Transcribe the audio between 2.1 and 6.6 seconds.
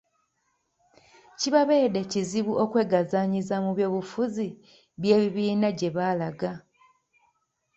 kizibu okwegazanyiza mu by'obufuzi by'ebibiina gye baalaga.